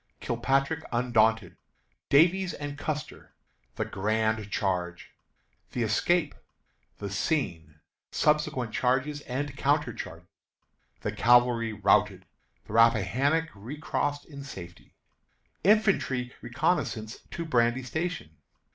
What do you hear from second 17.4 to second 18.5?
Brandy Station.